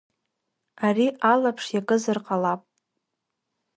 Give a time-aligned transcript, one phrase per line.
[0.85, 2.61] Ари алаԥш иакызар ҟалап.